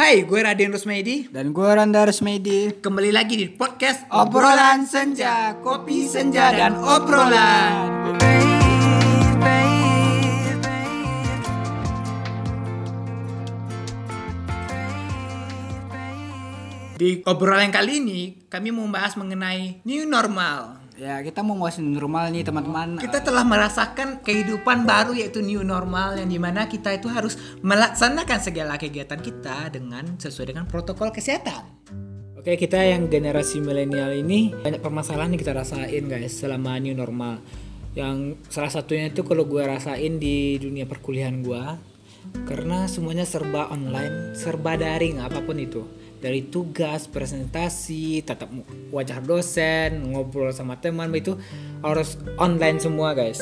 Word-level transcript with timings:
Hai, 0.00 0.24
gue 0.24 0.40
Raden 0.40 0.72
Rusmedi. 0.72 1.28
Dan 1.28 1.52
gue 1.52 1.68
Randa 1.68 2.08
Resmedi 2.08 2.72
Kembali 2.80 3.12
lagi 3.12 3.36
di 3.36 3.52
podcast 3.52 4.08
Obrolan 4.08 4.88
Senja 4.88 5.60
Kopi 5.60 6.08
Senja 6.08 6.56
dan 6.56 6.72
Obrolan 6.80 8.16
Di 16.96 17.20
obrolan 17.28 17.68
kali 17.68 18.00
ini, 18.00 18.20
kami 18.48 18.72
mau 18.72 18.88
membahas 18.88 19.20
mengenai 19.20 19.84
new 19.84 20.08
normal. 20.08 20.80
Ya 21.00 21.16
kita 21.24 21.40
mau 21.40 21.56
new 21.56 21.96
normal 21.96 22.28
nih 22.28 22.44
teman-teman 22.44 23.00
Kita 23.00 23.24
telah 23.24 23.40
merasakan 23.40 24.20
kehidupan 24.20 24.84
baru 24.84 25.16
yaitu 25.16 25.40
new 25.40 25.64
normal 25.64 26.20
yang 26.20 26.28
di 26.28 26.36
mana 26.36 26.68
kita 26.68 26.92
itu 26.92 27.08
harus 27.08 27.40
melaksanakan 27.64 28.36
segala 28.36 28.76
kegiatan 28.76 29.16
kita 29.16 29.72
dengan 29.72 30.20
sesuai 30.20 30.52
dengan 30.52 30.68
protokol 30.68 31.08
kesehatan. 31.08 31.64
Oke, 32.36 32.52
kita 32.60 32.84
yang 32.84 33.08
generasi 33.08 33.64
milenial 33.64 34.12
ini 34.12 34.52
banyak 34.52 34.84
permasalahan 34.84 35.32
yang 35.32 35.40
kita 35.40 35.56
rasain 35.56 36.04
guys 36.04 36.36
selama 36.36 36.76
new 36.76 36.92
normal. 36.92 37.40
Yang 37.96 38.36
salah 38.52 38.68
satunya 38.68 39.08
itu 39.08 39.24
kalau 39.24 39.48
gue 39.48 39.64
rasain 39.64 40.20
di 40.20 40.60
dunia 40.60 40.84
perkuliahan 40.84 41.40
gue 41.40 41.64
karena 42.44 42.84
semuanya 42.84 43.24
serba 43.24 43.72
online, 43.72 44.36
serba 44.36 44.76
daring 44.76 45.24
apa 45.24 45.40
pun 45.40 45.56
itu. 45.56 45.80
Dari 46.20 46.52
tugas, 46.52 47.08
presentasi, 47.08 48.20
tatap 48.20 48.52
wajah 48.92 49.24
dosen, 49.24 50.12
ngobrol 50.12 50.52
sama 50.52 50.76
teman 50.76 51.08
itu 51.16 51.40
harus 51.80 52.20
online 52.36 52.76
semua 52.76 53.16
guys. 53.16 53.40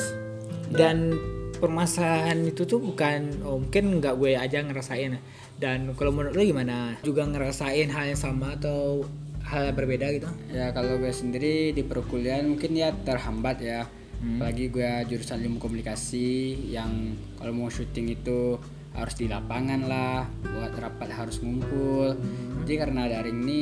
Dan 0.71 1.19
permasalahan 1.59 2.39
itu 2.47 2.63
tuh 2.63 2.79
bukan 2.79 3.43
oh, 3.43 3.59
mungkin 3.59 3.99
nggak 3.99 4.15
gue 4.15 4.39
aja 4.39 4.63
ngerasain. 4.63 5.19
Ya. 5.19 5.21
dan 5.59 5.91
kalau 5.99 6.15
menurut 6.15 6.39
lo 6.39 6.43
gimana? 6.47 6.95
Juga 7.03 7.27
ngerasain 7.27 7.91
hal 7.91 8.15
yang 8.15 8.19
sama 8.19 8.55
atau 8.55 9.03
hal 9.43 9.69
yang 9.69 9.75
berbeda 9.75 10.07
gitu? 10.15 10.31
Ya 10.55 10.71
kalau 10.71 10.95
gue 10.95 11.11
sendiri 11.11 11.75
di 11.75 11.83
perkuliahan 11.83 12.47
mungkin 12.47 12.79
ya 12.79 12.95
terhambat 12.95 13.59
ya. 13.59 13.83
Apalagi 14.19 14.67
gue 14.71 14.91
jurusan 15.07 15.39
ilmu 15.43 15.63
komunikasi 15.63 16.55
yang 16.71 17.15
kalau 17.39 17.55
mau 17.55 17.71
syuting 17.71 18.19
itu 18.19 18.59
harus 18.91 19.15
di 19.15 19.25
lapangan 19.25 19.81
lah 19.83 20.23
Buat 20.41 20.73
rapat 20.75 21.09
harus 21.11 21.39
ngumpul 21.39 22.15
Jadi 22.63 22.73
karena 22.75 23.05
daring 23.05 23.39
ini 23.43 23.61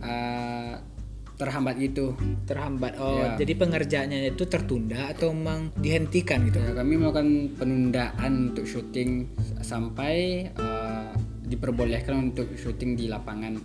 eh, 0.00 0.74
terhambat 1.32 1.74
gitu 1.76 2.14
terhambat 2.46 2.94
oh 3.02 3.18
Ya. 3.18 3.34
jadi 3.34 3.58
pengerjaannya 3.58 4.30
itu 4.30 4.46
tertunda 4.46 5.10
atau 5.10 5.34
memang 5.34 5.74
dihentikan 5.74 6.46
gitu 6.46 6.62
Ya, 6.62 6.70
kami 6.70 6.94
melakukan 6.94 7.58
penundaan 7.58 8.32
untuk 8.50 8.62
syuting 8.62 9.26
sampai 9.58 10.46
eh, 10.48 11.10
diperbolehkan 11.42 12.30
untuk 12.30 12.48
syuting 12.54 12.94
di 12.94 13.10
lapangan. 13.10 13.58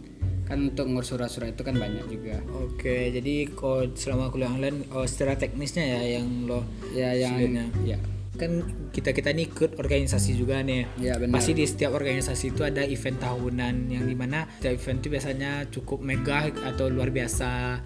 Kan 0.43 0.71
untuk 0.71 0.87
ngurus 0.87 1.11
surat-surat 1.11 1.53
itu 1.53 1.61
kan 1.61 1.75
banyak 1.75 2.03
juga. 2.07 2.39
Oke, 2.57 3.11
jadi 3.11 3.47
kalau 3.51 3.91
selama 3.93 4.27
kuliah 4.27 4.47
online, 4.47 4.87
oh, 4.91 5.03
secara 5.03 5.35
teknisnya 5.35 5.83
ya 5.85 6.19
yang 6.19 6.47
lo 6.47 6.63
Ya 6.91 7.11
yang 7.13 7.35
Sulinnya. 7.35 7.65
ya 7.85 7.97
kan 8.37 8.63
kita 8.93 9.11
kita 9.11 9.33
nih 9.33 9.49
ikut 9.49 9.81
organisasi 9.81 10.37
juga 10.37 10.61
nih. 10.61 10.87
Ya, 11.01 11.17
benar. 11.17 11.41
Pasti 11.41 11.57
di 11.57 11.65
setiap 11.65 11.97
organisasi 11.97 12.53
itu 12.53 12.61
ada 12.63 12.85
event 12.85 13.17
tahunan 13.17 13.75
yang 13.91 14.05
di 14.05 14.15
mana 14.15 14.45
setiap 14.61 14.77
event 14.77 14.97
itu 15.01 15.07
biasanya 15.11 15.51
cukup 15.73 15.99
megah 15.99 16.53
atau 16.69 16.87
luar 16.87 17.09
biasa 17.11 17.81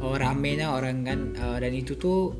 oh, 0.00 0.14
ramenya 0.16 0.72
orang 0.72 1.02
kan 1.02 1.20
Eh, 1.36 1.58
dan 1.60 1.72
itu 1.76 1.96
tuh 1.96 2.32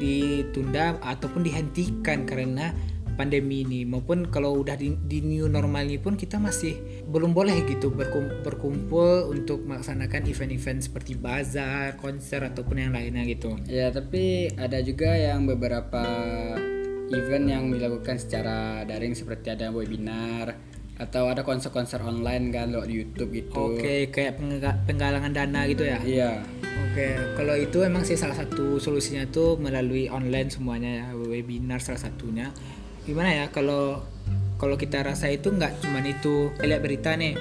ditunda 0.00 0.96
ataupun 1.00 1.44
dihentikan 1.44 2.24
karena 2.24 2.72
pandemi 3.20 3.68
ini 3.68 3.84
maupun 3.84 4.32
kalau 4.32 4.64
udah 4.64 4.80
di, 4.80 4.96
di 5.04 5.20
new 5.20 5.44
normal 5.44 5.84
ini 5.84 6.00
pun 6.00 6.16
kita 6.16 6.40
masih 6.40 7.04
belum 7.04 7.36
boleh 7.36 7.68
gitu 7.68 7.92
berkum- 7.92 8.40
berkumpul 8.40 9.28
untuk 9.28 9.60
melaksanakan 9.68 10.24
event-event 10.24 10.80
seperti 10.88 11.20
bazar, 11.20 12.00
konser 12.00 12.40
ataupun 12.48 12.80
yang 12.80 12.96
lainnya 12.96 13.28
gitu. 13.28 13.60
ya 13.68 13.92
tapi 13.92 14.48
ada 14.56 14.80
juga 14.80 15.12
yang 15.20 15.44
beberapa 15.44 16.00
event 17.10 17.46
yang 17.46 17.64
dilakukan 17.70 18.16
secara 18.18 18.86
daring 18.86 19.14
seperti 19.18 19.54
ada 19.54 19.74
webinar 19.74 20.54
atau 21.00 21.32
ada 21.32 21.40
konser-konser 21.40 22.04
online 22.04 22.52
kan 22.52 22.70
lewat 22.70 22.88
YouTube 22.92 23.32
gitu. 23.32 23.80
Oke, 23.80 24.12
kayak 24.12 24.36
pengga- 24.36 24.78
penggalangan 24.84 25.32
dana 25.32 25.64
gitu 25.64 25.88
ya. 25.88 25.98
Iya. 26.04 26.44
Oke, 26.90 27.16
kalau 27.38 27.54
itu 27.56 27.80
emang 27.80 28.04
sih 28.04 28.20
salah 28.20 28.36
satu 28.36 28.76
solusinya 28.76 29.24
tuh 29.32 29.56
melalui 29.56 30.12
online 30.12 30.52
semuanya 30.52 30.90
ya, 30.90 31.06
webinar 31.16 31.80
salah 31.80 32.04
satunya. 32.04 32.52
Gimana 33.08 33.32
ya 33.32 33.44
kalau 33.48 34.04
kalau 34.60 34.76
kita 34.76 35.00
rasa 35.00 35.32
itu 35.32 35.48
nggak 35.48 35.80
cuman 35.80 36.04
itu 36.04 36.52
lihat 36.60 36.84
berita 36.84 37.16
nih 37.16 37.32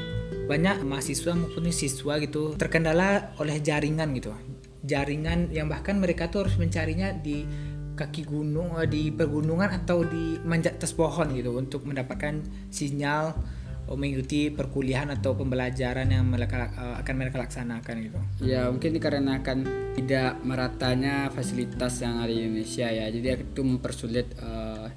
banyak 0.47 0.81
mahasiswa 0.87 1.35
maupun 1.35 1.67
siswa 1.69 2.15
gitu 2.17 2.55
terkendala 2.55 3.35
oleh 3.37 3.59
jaringan 3.59 4.15
gitu 4.17 4.33
jaringan 4.81 5.51
yang 5.51 5.67
bahkan 5.67 5.99
mereka 5.99 6.31
tuh 6.31 6.47
harus 6.47 6.55
mencarinya 6.55 7.11
di 7.11 7.43
kaki 7.99 8.23
gunung 8.23 8.79
eh, 8.79 8.87
di 8.87 9.11
pegunungan 9.11 9.83
atau 9.83 10.07
di 10.07 10.39
manjat 10.47 10.79
atas 10.79 10.95
pohon 10.95 11.35
gitu 11.35 11.51
untuk 11.59 11.83
mendapatkan 11.83 12.39
sinyal 12.71 13.35
oh, 13.91 13.99
mengikuti 13.99 14.47
perkuliahan 14.47 15.11
atau 15.19 15.35
pembelajaran 15.35 16.07
yang 16.07 16.23
mereka 16.23 16.71
eh, 16.71 16.95
akan 17.03 17.15
mereka 17.19 17.43
laksanakan 17.43 17.95
gitu. 17.99 18.19
Ya 18.47 18.71
mungkin 18.71 18.95
dikarenakan 18.95 19.57
tidak 19.99 20.39
meratanya 20.47 21.27
fasilitas 21.35 21.99
yang 21.99 22.23
ada 22.23 22.31
di 22.31 22.47
Indonesia 22.47 22.87
ya, 22.87 23.11
jadi 23.11 23.43
itu 23.43 23.61
mempersulit 23.67 24.31
eh, 24.39 24.87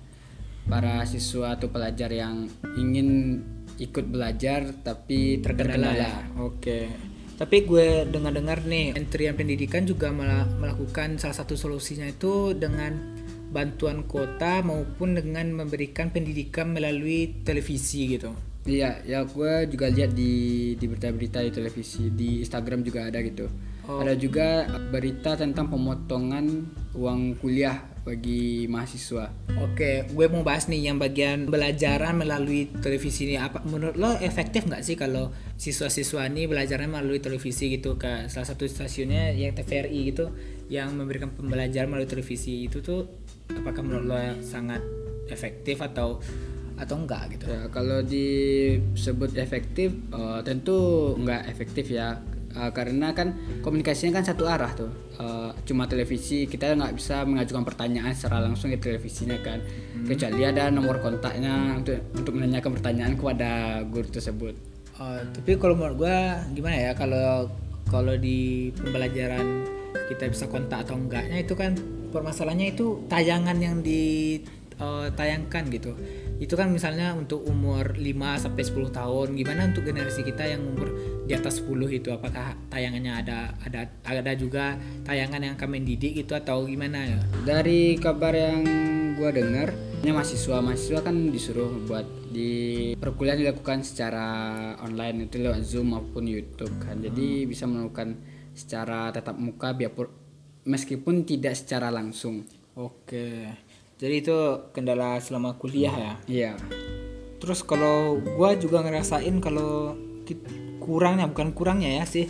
para 0.62 1.02
siswa 1.02 1.58
atau 1.58 1.74
pelajar 1.74 2.14
yang 2.14 2.46
ingin 2.78 3.42
ikut 3.82 4.06
belajar 4.06 4.70
tapi 4.86 5.42
terkendala. 5.42 5.90
ya. 5.90 6.14
Oke. 6.38 7.11
Tapi 7.42 7.66
gue 7.66 8.06
dengar-dengar 8.06 8.62
nih, 8.62 8.94
Kementerian 8.94 9.34
Pendidikan 9.34 9.82
juga 9.82 10.14
mela- 10.14 10.46
melakukan 10.62 11.18
salah 11.18 11.34
satu 11.34 11.58
solusinya 11.58 12.06
itu 12.06 12.54
dengan 12.54 13.18
bantuan 13.50 14.06
kota 14.06 14.62
maupun 14.62 15.18
dengan 15.18 15.50
memberikan 15.50 16.14
pendidikan 16.14 16.70
melalui 16.70 17.42
televisi 17.42 18.14
gitu. 18.14 18.30
Iya, 18.62 19.02
ya 19.02 19.26
gue 19.26 19.66
juga 19.66 19.90
lihat 19.90 20.14
di 20.14 20.32
di 20.78 20.86
berita-berita 20.86 21.42
di 21.42 21.50
televisi, 21.50 22.14
di 22.14 22.46
Instagram 22.46 22.86
juga 22.86 23.10
ada 23.10 23.18
gitu. 23.18 23.50
Ada 23.82 24.14
juga 24.14 24.70
berita 24.94 25.34
tentang 25.34 25.66
pemotongan 25.66 26.70
uang 26.94 27.42
kuliah 27.42 27.82
bagi 28.06 28.70
mahasiswa. 28.70 29.30
Oke, 29.58 30.06
gue 30.06 30.26
mau 30.30 30.46
bahas 30.46 30.70
nih 30.70 30.90
yang 30.90 31.02
bagian 31.02 31.50
belajaran 31.50 32.22
melalui 32.22 32.70
televisi 32.78 33.30
ini. 33.30 33.42
Apa 33.42 33.66
menurut 33.66 33.98
lo 33.98 34.14
efektif 34.22 34.66
nggak 34.70 34.82
sih 34.86 34.94
kalau 34.94 35.34
siswa-siswa 35.58 36.30
ini 36.30 36.46
belajarnya 36.46 36.86
melalui 36.86 37.18
televisi 37.18 37.74
gitu 37.74 37.98
ke 37.98 38.30
salah 38.30 38.46
satu 38.46 38.66
stasiunnya 38.66 39.34
yang 39.34 39.54
TVRI 39.58 40.00
gitu 40.14 40.30
yang 40.70 40.94
memberikan 40.94 41.34
pembelajaran 41.34 41.90
melalui 41.90 42.10
televisi 42.10 42.70
itu 42.70 42.78
tuh 42.78 43.10
apakah 43.50 43.82
menurut 43.82 44.06
lo 44.06 44.18
sangat 44.42 44.82
efektif 45.30 45.78
atau 45.82 46.18
atau 46.80 46.96
enggak 47.00 47.36
gitu? 47.36 47.44
Ya, 47.48 47.68
kalau 47.68 48.00
disebut 48.04 49.36
efektif, 49.36 49.92
eh, 49.92 50.40
tentu 50.44 51.12
nggak 51.18 51.48
efektif 51.48 51.90
ya, 51.92 52.20
Eh, 52.52 52.70
karena 52.76 53.16
kan 53.16 53.32
komunikasinya 53.64 54.20
kan 54.20 54.24
satu 54.28 54.44
arah 54.44 54.68
tuh. 54.76 54.92
Eh, 55.16 55.50
cuma 55.64 55.88
televisi 55.88 56.44
kita 56.44 56.76
nggak 56.76 57.00
bisa 57.00 57.24
mengajukan 57.24 57.64
pertanyaan 57.64 58.12
secara 58.12 58.44
langsung 58.44 58.68
di 58.68 58.76
televisinya 58.76 59.40
kan, 59.40 59.64
kecuali 60.04 60.44
ada 60.44 60.68
nomor 60.68 61.00
kontaknya 61.00 61.80
untuk 61.80 61.96
untuk 62.12 62.32
menanyakan 62.36 62.76
pertanyaan 62.76 63.14
kepada 63.16 63.80
guru 63.88 64.08
tersebut. 64.12 64.54
Oh, 65.00 65.16
tapi 65.32 65.56
kalau 65.56 65.80
menurut 65.80 66.04
gua 66.04 66.44
gimana 66.52 66.76
ya 66.76 66.92
kalau 66.92 67.48
kalau 67.88 68.12
di 68.20 68.68
pembelajaran 68.76 69.64
kita 70.12 70.28
bisa 70.28 70.44
kontak 70.44 70.84
atau 70.84 71.00
enggaknya 71.00 71.40
itu 71.40 71.56
kan 71.56 71.72
permasalahannya 72.12 72.76
itu 72.76 73.00
tayangan 73.08 73.56
yang 73.56 73.80
ditayangkan 73.80 75.72
gitu. 75.72 75.96
Itu 76.42 76.58
kan 76.58 76.74
misalnya 76.74 77.14
untuk 77.14 77.46
umur 77.46 77.94
5 77.94 78.02
sampai 78.34 78.66
10 78.66 78.90
tahun, 78.90 79.38
gimana 79.38 79.70
untuk 79.70 79.86
generasi 79.86 80.26
kita 80.26 80.42
yang 80.42 80.74
umur 80.74 80.90
di 81.22 81.38
atas 81.38 81.62
10 81.62 81.70
itu 81.94 82.10
apakah 82.10 82.58
tayangannya 82.66 83.14
ada 83.14 83.54
ada 83.62 83.86
ada 84.02 84.32
juga 84.34 84.74
tayangan 85.06 85.38
yang 85.38 85.54
akan 85.54 85.70
mendidik 85.70 86.18
itu 86.18 86.34
atau 86.34 86.66
gimana 86.66 86.98
ya? 87.06 87.22
Dari 87.46 87.94
kabar 87.94 88.34
yang 88.34 88.66
gua 89.14 89.30
dengar, 89.30 89.70
mahasiswa 90.02 90.58
mahasiswa 90.58 90.98
kan 91.06 91.30
disuruh 91.30 91.70
buat 91.86 92.10
di 92.34 92.90
perkuliahan 92.98 93.38
dilakukan 93.38 93.86
secara 93.86 94.26
online 94.82 95.30
itu 95.30 95.38
lewat 95.38 95.62
Zoom 95.62 95.94
maupun 95.94 96.26
YouTube 96.26 96.74
kan. 96.82 96.98
Jadi 96.98 97.46
bisa 97.46 97.70
melakukan 97.70 98.18
secara 98.50 99.14
tatap 99.14 99.38
muka 99.38 99.78
biarpun 99.78 100.10
meskipun 100.66 101.22
tidak 101.22 101.54
secara 101.54 101.94
langsung. 101.94 102.42
Oke. 102.74 103.46
Jadi 104.02 104.14
itu 104.18 104.34
kendala 104.74 105.22
selama 105.22 105.54
kuliah 105.54 105.94
ya. 105.94 106.12
Iya. 106.26 106.52
Terus 107.38 107.62
kalau 107.62 108.18
gua 108.18 108.58
juga 108.58 108.82
ngerasain 108.82 109.38
kalau 109.38 109.94
kurangnya 110.82 111.30
bukan 111.30 111.54
kurangnya 111.54 112.02
ya 112.02 112.04
sih 112.06 112.26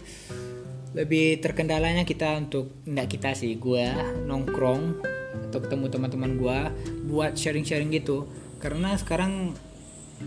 lebih 0.92 1.40
terkendalanya 1.40 2.04
kita 2.04 2.36
untuk 2.36 2.68
enggak 2.84 3.16
kita 3.16 3.32
sih 3.32 3.56
gua 3.56 3.96
nongkrong 4.28 5.00
atau 5.48 5.58
ketemu 5.64 5.88
teman-teman 5.88 6.32
gua 6.36 6.58
buat 7.08 7.32
sharing-sharing 7.32 7.88
gitu 7.96 8.28
karena 8.60 8.92
sekarang 9.00 9.56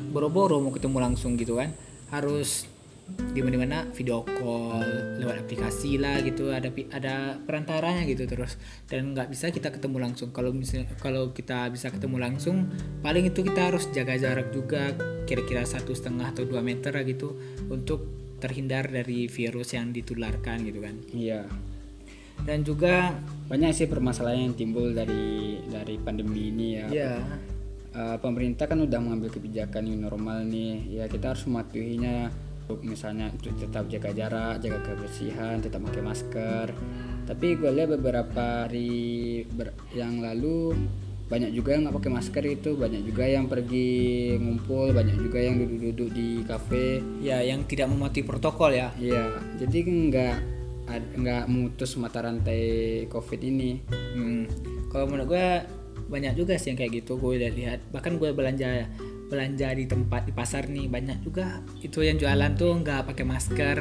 boro-boro 0.09 0.57
mau 0.57 0.73
ketemu 0.73 0.97
langsung 0.97 1.37
gitu 1.37 1.61
kan 1.61 1.69
harus 2.09 2.65
di 3.05 3.39
mana 3.43 3.55
mana 3.61 3.79
video 3.93 4.25
call 4.25 4.81
lewat 5.21 5.45
aplikasi 5.45 6.01
lah 6.01 6.23
gitu 6.25 6.49
ada 6.49 6.71
ada 6.91 7.37
perantaranya 7.43 8.03
gitu 8.09 8.25
terus. 8.25 8.57
Dan 8.89 9.13
nggak 9.13 9.29
bisa 9.29 9.53
kita 9.53 9.69
ketemu 9.69 10.09
langsung. 10.09 10.33
Kalau 10.33 10.51
misalnya 10.51 10.89
kalau 10.97 11.31
kita 11.31 11.69
bisa 11.69 11.93
ketemu 11.93 12.17
langsung 12.17 12.69
paling 13.05 13.29
itu 13.29 13.45
kita 13.45 13.71
harus 13.73 13.87
jaga 13.93 14.17
jarak 14.17 14.49
juga 14.49 14.95
kira-kira 15.29 15.63
satu 15.63 15.93
setengah 15.93 16.33
atau 16.33 16.43
dua 16.45 16.65
meter 16.65 16.93
lah 16.93 17.05
gitu 17.05 17.37
untuk 17.69 18.05
terhindar 18.41 18.89
dari 18.91 19.29
virus 19.29 19.73
yang 19.77 19.93
ditularkan 19.93 20.65
gitu 20.65 20.79
kan. 20.81 20.95
Iya. 21.13 21.45
Dan 22.35 22.67
juga 22.67 23.15
banyak 23.47 23.71
sih 23.71 23.87
permasalahan 23.87 24.51
yang 24.51 24.55
timbul 24.59 24.91
dari 24.91 25.63
dari 25.71 25.95
pandemi 25.97 26.51
ini 26.51 26.67
ya. 26.75 26.87
Ya 26.91 27.13
Eh, 27.95 28.17
pemerintah 28.19 28.67
kan 28.67 28.83
udah 28.83 28.99
mengambil 28.99 29.31
kebijakan 29.31 29.87
new 29.87 29.95
normal 29.95 30.43
nih. 30.43 30.99
Ya 30.99 31.07
kita 31.07 31.31
harus 31.31 31.47
mematuhinya 31.47 32.27
untuk 32.65 32.81
misalnya 32.81 33.29
untuk 33.29 33.53
tetap 33.61 33.85
jaga 33.85 34.09
jarak 34.09 34.57
jaga 34.57 34.81
kebersihan 34.81 35.61
tetap 35.61 35.85
pakai 35.85 36.01
masker. 36.01 36.67
Tapi 37.29 37.47
gue 37.61 37.69
lihat 37.69 37.93
beberapa 37.93 38.65
hari 38.65 39.45
ber- 39.45 39.77
yang 39.93 40.17
lalu 40.17 40.73
banyak 41.25 41.53
juga 41.53 41.77
yang 41.77 41.85
nggak 41.85 41.97
pakai 42.01 42.11
masker 42.13 42.43
itu. 42.49 42.73
Banyak 42.73 43.01
juga 43.05 43.29
yang 43.29 43.45
pergi 43.45 44.33
ngumpul 44.41 44.97
banyak 44.97 45.13
juga 45.21 45.45
yang 45.45 45.61
duduk-duduk 45.61 46.09
di 46.09 46.29
kafe. 46.41 47.05
Ya 47.21 47.45
yang 47.45 47.69
tidak 47.69 47.85
mematuhi 47.93 48.25
protokol 48.25 48.73
ya. 48.73 48.89
Iya, 48.97 49.41
jadi 49.61 49.77
nggak 49.85 50.35
nggak 51.21 51.43
memutus 51.45 51.93
mata 52.01 52.25
rantai 52.25 53.05
covid 53.13 53.41
ini. 53.45 53.77
Hmm, 53.93 54.49
kalau 54.89 55.05
menurut 55.05 55.29
gue 55.29 55.47
banyak 56.05 56.37
juga 56.37 56.57
sih 56.57 56.73
yang 56.73 56.77
kayak 56.81 57.05
gitu 57.05 57.17
gue 57.21 57.41
udah 57.41 57.51
lihat. 57.53 57.79
Bahkan 57.93 58.17
gue 58.17 58.29
belanja 58.33 58.89
belanja 59.25 59.73
di 59.73 59.85
tempat 59.89 60.29
di 60.29 60.33
pasar 60.33 60.69
nih 60.69 60.85
banyak 60.87 61.25
juga. 61.25 61.61
Itu 61.81 62.05
yang 62.05 62.17
jualan 62.21 62.53
tuh 62.55 62.71
nggak 62.81 63.09
pakai 63.09 63.25
masker. 63.25 63.77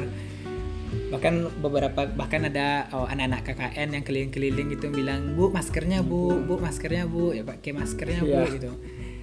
Bahkan 1.11 1.59
beberapa 1.59 2.07
bahkan 2.15 2.47
ada 2.47 2.87
oh, 2.95 3.05
anak-anak 3.05 3.41
KKN 3.45 3.99
yang 3.99 4.03
keliling-keliling 4.05 4.67
gitu 4.73 4.87
bilang 4.89 5.35
bu 5.35 5.51
maskernya 5.51 6.01
bu 6.01 6.39
bu 6.45 6.57
maskernya 6.57 7.05
bu. 7.05 7.35
Ya 7.35 7.43
pakai 7.45 7.71
maskernya 7.75 8.21
bu 8.23 8.41
Iya. 8.41 8.53
gitu. 8.57 8.71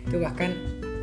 Itu 0.07 0.17
bahkan 0.21 0.51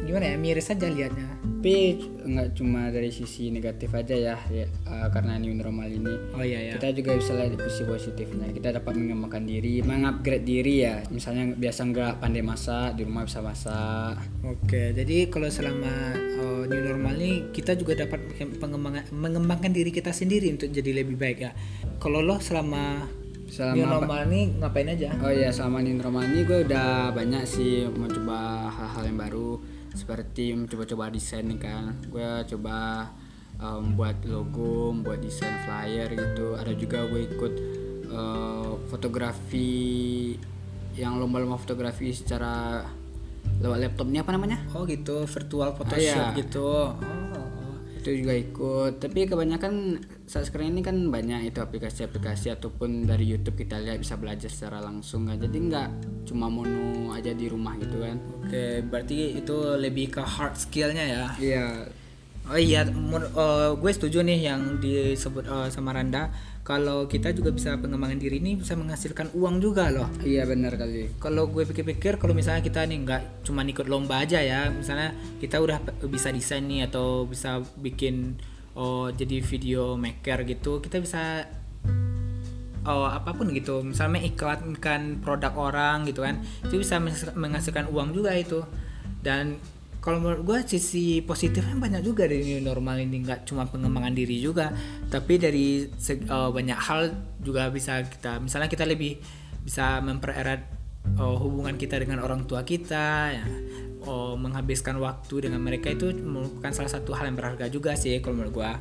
gimana 0.09 0.33
ya? 0.33 0.35
Miris 0.35 0.73
aja 0.73 0.89
liatnya. 0.89 1.27
Tapi 1.59 2.00
nggak 2.23 2.56
cuma 2.56 2.88
dari 2.88 3.11
sisi 3.11 3.51
negatif 3.51 3.91
aja 3.91 4.15
ya, 4.15 4.35
ya 4.47 4.63
eh, 4.65 5.07
karena 5.11 5.35
new 5.35 5.51
normal 5.51 5.91
ini. 5.91 6.13
Oh 6.31 6.39
iya 6.39 6.71
ya 6.71 6.73
kita 6.79 6.95
juga 6.95 7.19
bisa 7.19 7.35
lihat 7.35 7.59
sisi 7.67 7.83
positifnya. 7.83 8.47
Kita 8.50 8.73
dapat 8.73 8.95
mengembangkan 8.95 9.44
diri 9.44 9.83
mengupgrade 9.83 10.47
diri 10.47 10.88
ya. 10.88 11.03
Misalnya 11.11 11.51
biasa 11.53 11.79
nggak 11.91 12.11
pandai 12.23 12.41
masak 12.41 12.95
di 12.95 13.03
rumah 13.03 13.27
bisa 13.27 13.44
masak. 13.44 14.15
Oke, 14.41 14.95
jadi 14.95 15.27
kalau 15.27 15.51
selama 15.51 16.15
uh, 16.39 16.63
new 16.63 16.79
normal 16.79 17.13
ini 17.19 17.51
kita 17.51 17.75
juga 17.75 18.00
dapat 18.00 18.23
pengembangan 18.57 19.11
mengembangkan 19.11 19.75
diri 19.75 19.91
kita 19.91 20.15
sendiri 20.15 20.47
untuk 20.56 20.71
jadi 20.71 21.03
lebih 21.03 21.19
baik 21.19 21.38
ya. 21.44 21.51
Kalau 22.00 22.23
lo 22.23 22.39
selama, 22.39 23.03
Selama 23.51 23.75
new 23.75 23.83
normal 23.83 24.19
ini 24.31 24.41
ngapain 24.61 24.88
aja? 24.88 25.09
oh 25.19 25.33
ya 25.33 25.50
selama 25.50 25.81
new 25.81 25.97
normal 25.97 26.21
ini 26.23 26.45
gue 26.45 26.69
udah 26.69 27.09
banyak 27.11 27.44
sih 27.44 27.83
mencoba 27.89 28.69
hal-hal 28.69 29.03
yang 29.09 29.17
baru 29.17 29.57
seperti 29.94 30.53
mencoba-coba 30.53 31.09
desain 31.09 31.45
nih 31.45 31.59
kan 31.59 31.94
gue 32.07 32.30
coba 32.56 33.09
um, 33.57 33.94
buat 33.97 34.18
logo 34.25 34.94
buat 35.01 35.19
desain 35.19 35.53
flyer 35.65 36.13
gitu 36.13 36.56
ada 36.56 36.71
juga 36.74 37.06
gue 37.09 37.25
ikut 37.25 37.53
uh, 38.09 38.77
fotografi 38.89 40.36
yang 40.97 41.18
lomba-lomba 41.18 41.56
fotografi 41.56 42.12
secara 42.12 42.83
lewat 43.59 43.80
laptopnya 43.80 44.24
apa 44.24 44.31
namanya 44.36 44.57
Oh 44.71 44.88
gitu, 44.88 45.27
virtual 45.27 45.71
Ah, 45.71 45.75
photoshoot 45.75 46.31
iya. 46.31 46.39
gitu. 46.39 46.63
Oh. 46.63 46.95
Itu 47.99 48.23
juga 48.23 48.33
ikut. 48.33 48.93
Tapi 49.03 49.27
kebanyakan 49.27 49.99
saat 50.23 50.47
sekarang 50.47 50.71
ini 50.73 50.81
kan 50.81 50.95
banyak 51.11 51.51
itu 51.51 51.59
aplikasi-aplikasi 51.59 52.55
ataupun 52.55 53.03
dari 53.03 53.27
YouTube 53.27 53.59
kita 53.59 53.83
lihat 53.83 53.99
bisa 53.99 54.15
belajar 54.15 54.47
secara 54.47 54.79
langsung 54.79 55.27
kan. 55.27 55.35
Jadi 55.35 55.57
nggak 55.69 55.89
cuma 56.31 56.47
mono 56.47 57.11
aja 57.11 57.35
di 57.35 57.45
rumah 57.51 57.75
gitu 57.77 57.99
kan. 57.99 58.17
Oke, 58.47 58.81
berarti 58.87 59.37
itu 59.37 59.55
lebih 59.75 60.15
ke 60.15 60.23
hard 60.23 60.55
skillnya 60.55 61.05
ya. 61.05 61.25
iya 61.39 61.65
Oh 62.49 62.57
iya, 62.57 62.81
eh, 62.81 63.69
gue 63.77 63.91
setuju 63.93 64.25
nih 64.25 64.49
yang 64.49 64.81
disebut 64.81 65.45
eh, 65.45 65.69
sama 65.69 65.93
Randa. 65.93 66.33
Kalau 66.65 67.09
kita 67.09 67.33
juga 67.33 67.49
bisa 67.49 67.73
pengembangan 67.81 68.21
diri 68.21 68.37
ini 68.37 68.53
bisa 68.53 68.77
menghasilkan 68.77 69.33
uang 69.33 69.57
juga 69.57 69.89
loh. 69.89 70.05
iya 70.21 70.45
benar 70.45 70.77
kali 70.77 71.17
kalau 71.17 71.49
gue 71.49 71.65
pikir-pikir 71.65 72.21
kalau 72.21 72.37
misalnya 72.37 72.61
kita 72.61 72.85
nih 72.85 73.09
nggak 73.09 73.21
cuma 73.41 73.65
ikut 73.65 73.89
lomba 73.89 74.21
aja 74.21 74.37
ya 74.37 74.69
misalnya 74.69 75.17
kita 75.41 75.57
udah 75.57 75.81
bisa 76.05 76.29
desain 76.29 76.69
nih 76.69 76.85
atau 76.85 77.25
bisa 77.25 77.57
bikin 77.81 78.37
oh 78.77 79.09
jadi 79.09 79.41
video 79.41 79.97
maker 79.97 80.45
gitu 80.45 80.77
kita 80.77 81.01
bisa 81.01 81.49
oh 82.85 83.07
apa 83.09 83.33
pun 83.33 83.49
gitu 83.49 83.81
misalnya 83.81 84.21
iklankan 84.29 85.25
produk 85.25 85.53
orang 85.57 86.05
gitu 86.05 86.21
kan 86.21 86.37
itu 86.69 86.85
bisa 86.85 87.01
menghasil- 87.01 87.33
menghasilkan 87.33 87.89
uang 87.89 88.13
juga 88.13 88.37
itu 88.37 88.61
dan 89.25 89.57
kalau 89.99 90.23
menurut 90.23 90.43
gue 90.47 90.59
sisi 90.75 91.19
positifnya 91.19 91.75
banyak 91.75 92.01
juga 92.03 92.23
dari 92.23 92.43
new 92.43 92.63
normal 92.63 93.03
ini 93.03 93.19
nggak 93.23 93.43
cuma 93.43 93.67
pengembangan 93.67 94.15
diri 94.15 94.39
juga 94.39 94.71
tapi 95.11 95.35
dari 95.35 95.83
eh, 95.87 96.49
banyak 96.51 96.79
hal 96.79 97.11
juga 97.43 97.67
bisa 97.67 97.99
kita 98.03 98.39
misalnya 98.39 98.71
kita 98.71 98.87
lebih 98.87 99.19
bisa 99.63 99.99
mempererat 99.99 100.61
eh, 101.19 101.37
hubungan 101.43 101.75
kita 101.75 101.99
dengan 101.99 102.23
orang 102.23 102.47
tua 102.47 102.63
kita 102.63 103.35
ya 103.35 103.45
oh, 104.07 104.39
menghabiskan 104.39 104.95
waktu 105.03 105.51
dengan 105.51 105.59
mereka 105.59 105.91
itu 105.91 106.15
merupakan 106.15 106.71
salah 106.71 106.91
satu 106.91 107.11
hal 107.11 107.27
yang 107.27 107.35
berharga 107.35 107.67
juga 107.67 107.99
sih 107.99 108.23
kalau 108.23 108.39
menurut 108.39 108.53
gue 108.55 108.71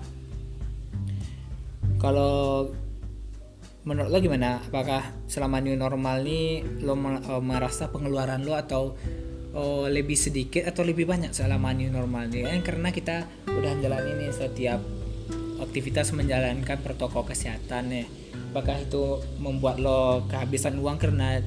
kalau 1.98 2.70
menurut 3.82 4.12
lo 4.12 4.18
gimana? 4.20 4.60
Apakah 4.62 5.02
selama 5.26 5.64
new 5.64 5.74
normal 5.74 6.22
ini 6.22 6.62
lo 6.84 6.94
eh, 6.94 7.42
merasa 7.42 7.88
pengeluaran 7.88 8.44
lo 8.44 8.54
atau 8.54 8.94
oh, 9.58 9.90
lebih 9.90 10.14
sedikit 10.14 10.70
atau 10.70 10.86
lebih 10.86 11.04
banyak 11.10 11.34
selama 11.34 11.74
new 11.74 11.90
normal 11.90 12.30
ini? 12.30 12.46
Kan 12.46 12.62
karena 12.62 12.88
kita 12.94 13.26
udah 13.50 13.74
jalanin 13.82 14.22
nih 14.22 14.30
setiap 14.30 14.78
aktivitas 15.58 16.14
menjalankan 16.14 16.78
protokol 16.78 17.26
kesehatan 17.26 17.90
nih. 17.90 18.06
Apakah 18.54 18.78
itu 18.78 19.18
membuat 19.42 19.82
lo 19.82 20.22
kehabisan 20.30 20.78
uang 20.78 20.96
karena 21.02 21.42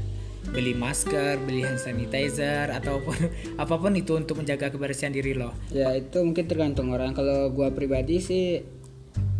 beli 0.52 0.74
masker, 0.75 1.40
beli 1.46 1.63
hand 1.63 1.80
sanitizer 1.80 2.74
ataupun 2.74 3.16
apa 3.62 3.75
pun 3.78 3.94
itu 3.96 4.18
untuk 4.18 4.42
menjaga 4.42 4.74
kebersihan 4.74 5.14
diri 5.14 5.38
lo? 5.38 5.54
ya 5.69 5.94
itu 5.94 6.18
mungkin 6.25 6.50
tergantung 6.50 6.90
orang 6.90 7.14
kalau 7.14 7.54
gua 7.54 7.69
pribadi 7.69 8.18
sih 8.18 8.66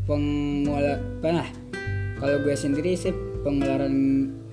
pengelola 0.06 1.02
nah 1.26 1.50
kalau 2.22 2.38
gue 2.46 2.54
sendiri 2.54 2.94
sih 2.94 3.31
pengeluaran 3.42 3.96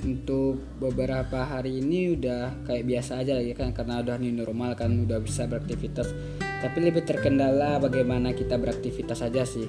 untuk 0.01 0.57
beberapa 0.81 1.45
hari 1.45 1.85
ini 1.85 2.17
udah 2.17 2.65
kayak 2.65 2.89
biasa 2.89 3.21
aja 3.21 3.37
lagi 3.37 3.53
kan 3.53 3.77
karena 3.77 4.01
udah 4.01 4.17
new 4.17 4.33
normal 4.33 4.73
kan 4.73 4.89
udah 5.05 5.21
bisa 5.21 5.45
beraktivitas. 5.45 6.09
Tapi 6.41 6.79
lebih 6.83 7.05
terkendala 7.05 7.79
bagaimana 7.79 8.33
kita 8.33 8.57
beraktivitas 8.57 9.21
aja 9.23 9.45
sih. 9.45 9.69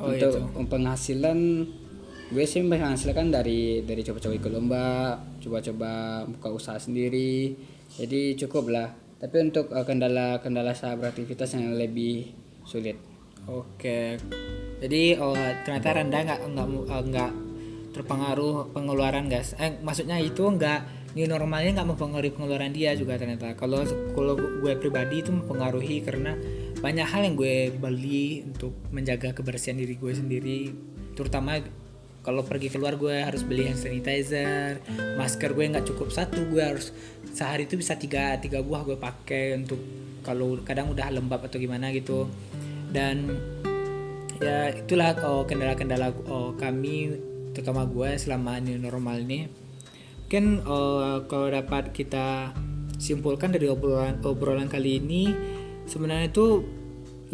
Oh, 0.00 0.14
untuk 0.14 0.40
penghasilan 0.70 1.68
gue 2.30 2.44
sih 2.46 2.62
menghasilkan 2.62 3.34
dari 3.34 3.82
dari 3.82 4.00
coba-coba 4.06 4.34
ikut 4.38 4.52
lomba 4.54 5.18
coba-coba 5.42 6.24
buka 6.30 6.48
usaha 6.54 6.78
sendiri. 6.78 7.58
Jadi 7.98 8.38
cukup 8.38 8.70
lah. 8.70 8.88
Tapi 9.20 9.50
untuk 9.50 9.68
eh, 9.74 9.84
kendala-kendala 9.84 10.72
saat 10.72 10.96
beraktivitas 10.96 11.58
yang 11.58 11.76
lebih 11.76 12.32
sulit. 12.64 12.96
Oke, 13.50 14.20
jadi 14.84 15.16
oh, 15.16 15.34
ternyata 15.64 15.96
Randa 15.96 16.18
nggak 16.22 16.40
nggak 16.54 16.68
eh, 16.70 17.02
nggak 17.08 17.30
terpengaruh 17.90 18.70
pengeluaran 18.70 19.26
guys. 19.26 19.54
Eh 19.58 19.78
maksudnya 19.82 20.18
itu 20.22 20.42
nggak 20.42 21.14
new 21.18 21.26
normalnya 21.26 21.82
nggak 21.82 21.88
mempengaruhi 21.94 22.32
pengeluaran 22.34 22.70
dia 22.70 22.94
juga 22.94 23.18
ternyata. 23.18 23.54
Kalau 23.58 23.82
kalau 24.14 24.34
gue 24.38 24.72
pribadi 24.78 25.22
itu 25.22 25.30
mempengaruhi 25.34 26.02
karena 26.06 26.38
banyak 26.78 27.06
hal 27.06 27.22
yang 27.26 27.36
gue 27.36 27.74
beli 27.74 28.46
untuk 28.46 28.72
menjaga 28.94 29.34
kebersihan 29.34 29.76
diri 29.76 29.98
gue 29.98 30.12
sendiri, 30.14 30.60
terutama 31.18 31.60
kalau 32.20 32.44
pergi 32.44 32.68
keluar 32.68 33.00
gue 33.00 33.16
harus 33.16 33.42
beli 33.42 33.64
hand 33.68 33.80
sanitizer, 33.80 34.80
masker 35.16 35.56
gue 35.56 35.64
nggak 35.72 35.88
cukup 35.88 36.12
satu, 36.12 36.46
gue 36.52 36.62
harus 36.62 36.92
sehari 37.32 37.64
itu 37.64 37.80
bisa 37.80 37.96
tiga 37.96 38.36
tiga 38.38 38.60
buah 38.60 38.84
gue 38.84 38.96
pakai 39.00 39.56
untuk 39.56 39.80
kalau 40.20 40.60
kadang 40.62 40.92
udah 40.92 41.08
lembab 41.10 41.48
atau 41.48 41.56
gimana 41.56 41.88
gitu 41.96 42.28
dan 42.92 43.40
ya 44.40 44.72
itulah 44.72 45.16
oh, 45.24 45.44
kendala-kendala 45.44 46.12
oh, 46.28 46.56
kami 46.56 47.12
terutama 47.52 47.86
gue 47.86 48.14
selama 48.16 48.62
new 48.62 48.78
normal 48.78 49.22
ini 49.22 49.50
mungkin 50.26 50.62
oh, 50.62 51.26
kalau 51.26 51.50
dapat 51.50 51.90
kita 51.90 52.54
simpulkan 53.00 53.50
dari 53.50 53.66
obrolan 53.66 54.22
obrolan 54.22 54.70
kali 54.70 55.02
ini 55.02 55.32
sebenarnya 55.90 56.30
itu 56.30 56.62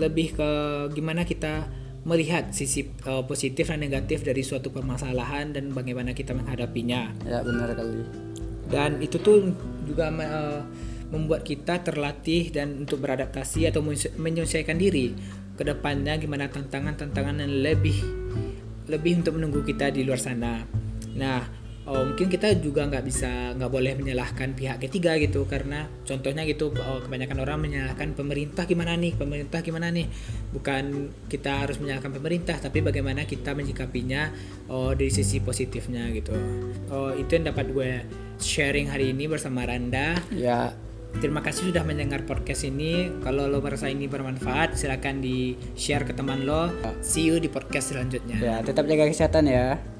lebih 0.00 0.36
ke 0.36 0.50
gimana 0.96 1.28
kita 1.28 1.68
melihat 2.06 2.54
sisi 2.54 2.86
eh, 2.86 3.24
positif 3.26 3.66
dan 3.66 3.82
negatif 3.82 4.22
dari 4.22 4.46
suatu 4.46 4.70
permasalahan 4.70 5.50
dan 5.50 5.74
bagaimana 5.74 6.14
kita 6.14 6.32
menghadapinya. 6.38 7.10
Ya 7.26 7.42
benar 7.42 7.74
kali. 7.74 8.06
Dan 8.70 9.02
itu 9.02 9.18
tuh 9.18 9.50
juga 9.82 10.14
eh, 10.14 10.62
membuat 11.10 11.42
kita 11.42 11.82
terlatih 11.82 12.54
dan 12.54 12.86
untuk 12.86 13.02
beradaptasi 13.02 13.66
atau 13.66 13.82
menyesuaikan 14.22 14.78
diri 14.78 15.14
ke 15.58 15.62
depannya 15.66 16.14
gimana 16.20 16.46
tantangan-tantangan 16.46 17.42
yang 17.42 17.52
lebih 17.62 18.25
lebih 18.86 19.22
untuk 19.22 19.38
menunggu 19.38 19.62
kita 19.66 19.90
di 19.90 20.06
luar 20.06 20.18
sana. 20.18 20.62
Nah, 21.16 21.42
oh, 21.86 22.02
mungkin 22.02 22.26
kita 22.26 22.58
juga 22.58 22.86
nggak 22.86 23.04
bisa 23.06 23.54
nggak 23.54 23.70
boleh 23.70 23.94
menyalahkan 23.94 24.52
pihak 24.58 24.82
ketiga 24.82 25.14
gitu 25.22 25.46
karena 25.46 25.86
contohnya 26.02 26.42
gitu 26.46 26.74
oh, 26.74 27.00
kebanyakan 27.02 27.38
orang 27.46 27.58
menyalahkan 27.62 28.12
pemerintah 28.12 28.66
gimana 28.66 28.98
nih 28.98 29.14
pemerintah 29.14 29.62
gimana 29.62 29.90
nih. 29.94 30.06
Bukan 30.50 30.84
kita 31.30 31.66
harus 31.66 31.78
menyalahkan 31.78 32.12
pemerintah 32.14 32.58
tapi 32.58 32.82
bagaimana 32.82 33.26
kita 33.26 33.54
menyikapinya 33.54 34.30
oh 34.70 34.92
dari 34.92 35.10
sisi 35.10 35.38
positifnya 35.42 36.10
gitu. 36.12 36.34
Oh 36.90 37.14
itu 37.14 37.30
yang 37.38 37.50
dapat 37.54 37.70
gue 37.70 37.90
sharing 38.42 38.90
hari 38.92 39.14
ini 39.14 39.30
bersama 39.30 39.64
Randa. 39.64 40.18
Ya, 40.34 40.74
Terima 41.16 41.40
kasih 41.40 41.72
sudah 41.72 41.80
mendengar 41.80 42.28
podcast 42.28 42.68
ini. 42.68 43.08
Kalau 43.24 43.48
lo 43.48 43.64
merasa 43.64 43.88
ini 43.88 44.04
bermanfaat, 44.04 44.76
silakan 44.76 45.24
di 45.24 45.56
share 45.72 46.04
ke 46.04 46.12
teman 46.12 46.44
lo. 46.44 46.68
See 47.00 47.24
you 47.24 47.40
di 47.40 47.48
podcast 47.48 47.96
selanjutnya. 47.96 48.36
ya 48.36 48.56
tetap 48.60 48.84
jaga 48.84 49.08
kesehatan 49.08 49.48
ya. 49.48 49.95